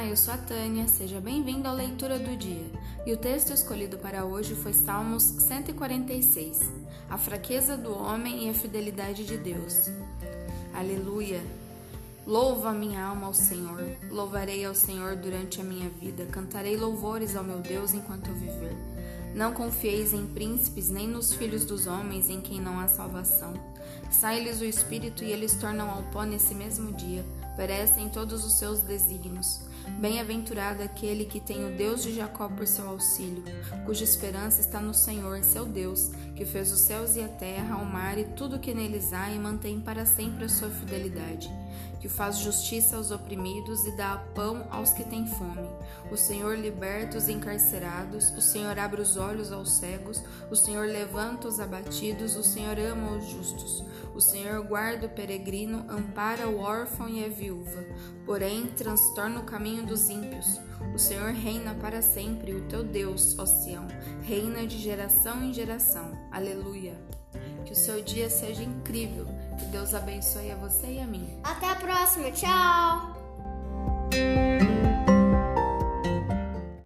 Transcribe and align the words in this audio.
Olá, 0.00 0.08
eu 0.08 0.16
sou 0.16 0.32
a 0.32 0.38
Tânia, 0.38 0.88
seja 0.88 1.20
bem-vindo 1.20 1.68
à 1.68 1.72
leitura 1.72 2.18
do 2.18 2.34
dia. 2.34 2.64
E 3.04 3.12
o 3.12 3.18
texto 3.18 3.52
escolhido 3.52 3.98
para 3.98 4.24
hoje 4.24 4.54
foi 4.54 4.72
Salmos 4.72 5.22
146, 5.22 6.58
a 7.10 7.18
fraqueza 7.18 7.76
do 7.76 7.92
homem 7.92 8.46
e 8.46 8.48
a 8.48 8.54
fidelidade 8.54 9.26
de 9.26 9.36
Deus. 9.36 9.90
Aleluia! 10.72 11.42
Louva 12.26 12.72
minha 12.72 13.04
alma 13.04 13.26
ao 13.26 13.34
Senhor, 13.34 13.84
louvarei 14.10 14.64
ao 14.64 14.74
Senhor 14.74 15.16
durante 15.16 15.60
a 15.60 15.64
minha 15.64 15.90
vida, 15.90 16.24
cantarei 16.32 16.78
louvores 16.78 17.36
ao 17.36 17.44
meu 17.44 17.58
Deus 17.58 17.92
enquanto 17.92 18.28
eu 18.28 18.34
viver. 18.34 18.74
Não 19.34 19.52
confieis 19.52 20.14
em 20.14 20.26
príncipes, 20.26 20.88
nem 20.88 21.06
nos 21.06 21.34
filhos 21.34 21.66
dos 21.66 21.86
homens, 21.86 22.30
em 22.30 22.40
quem 22.40 22.58
não 22.58 22.80
há 22.80 22.88
salvação. 22.88 23.52
Sai-lhes 24.10 24.62
o 24.62 24.64
espírito 24.64 25.22
e 25.22 25.30
eles 25.30 25.54
tornam 25.54 25.90
ao 25.90 26.02
pó 26.04 26.24
nesse 26.24 26.54
mesmo 26.54 26.90
dia, 26.94 27.22
perecem 27.56 28.08
todos 28.08 28.44
os 28.44 28.54
seus 28.54 28.80
desígnios. 28.80 29.60
Bem-aventurado 29.98 30.82
aquele 30.82 31.24
que 31.24 31.40
tem 31.40 31.66
o 31.66 31.76
Deus 31.76 32.02
de 32.02 32.14
Jacó 32.14 32.48
por 32.48 32.66
seu 32.66 32.88
auxílio, 32.88 33.42
cuja 33.84 34.04
esperança 34.04 34.60
está 34.60 34.80
no 34.80 34.94
Senhor, 34.94 35.42
seu 35.42 35.64
Deus, 35.64 36.10
que 36.36 36.44
fez 36.44 36.72
os 36.72 36.80
céus 36.80 37.16
e 37.16 37.22
a 37.22 37.28
terra, 37.28 37.76
o 37.76 37.84
mar 37.84 38.16
e 38.16 38.24
tudo 38.24 38.58
que 38.58 38.74
neles 38.74 39.12
há 39.12 39.30
e 39.30 39.38
mantém 39.38 39.80
para 39.80 40.06
sempre 40.06 40.44
a 40.44 40.48
sua 40.48 40.70
fidelidade, 40.70 41.50
que 42.00 42.08
faz 42.08 42.38
justiça 42.38 42.96
aos 42.96 43.10
oprimidos 43.10 43.84
e 43.86 43.96
dá 43.96 44.16
pão 44.34 44.66
aos 44.70 44.90
que 44.90 45.04
têm 45.04 45.26
fome. 45.26 45.68
O 46.10 46.16
Senhor 46.16 46.56
liberta 46.56 47.18
os 47.18 47.28
encarcerados, 47.28 48.30
o 48.30 48.40
Senhor 48.40 48.78
abre 48.78 49.00
os 49.00 49.16
olhos 49.16 49.52
aos 49.52 49.72
cegos, 49.72 50.22
o 50.50 50.56
Senhor 50.56 50.86
levanta 50.86 51.48
os 51.48 51.60
abatidos, 51.60 52.36
o 52.36 52.44
Senhor 52.44 52.78
ama 52.78 53.18
os 53.18 53.26
justos. 53.28 53.84
O 54.20 54.22
Senhor 54.22 54.62
guarda 54.62 55.06
o 55.06 55.08
peregrino, 55.08 55.86
ampara 55.88 56.46
o 56.46 56.58
órfão 56.58 57.08
e 57.08 57.24
a 57.24 57.28
viúva, 57.30 57.82
porém 58.26 58.66
transtorna 58.66 59.40
o 59.40 59.44
caminho 59.44 59.86
dos 59.86 60.10
ímpios. 60.10 60.60
O 60.94 60.98
Senhor 60.98 61.32
reina 61.32 61.74
para 61.76 62.02
sempre, 62.02 62.52
o 62.52 62.68
teu 62.68 62.84
Deus, 62.84 63.34
ó 63.38 63.46
Sião, 63.46 63.88
reina 64.20 64.66
de 64.66 64.76
geração 64.76 65.42
em 65.42 65.54
geração. 65.54 66.12
Aleluia. 66.30 67.00
Que 67.64 67.72
o 67.72 67.76
seu 67.76 68.02
dia 68.02 68.28
seja 68.28 68.62
incrível. 68.62 69.24
Que 69.58 69.64
Deus 69.68 69.94
abençoe 69.94 70.50
a 70.50 70.56
você 70.56 70.96
e 70.96 71.00
a 71.00 71.06
mim. 71.06 71.40
Até 71.42 71.70
a 71.70 71.76
próxima. 71.76 72.30
Tchau. 72.30 73.19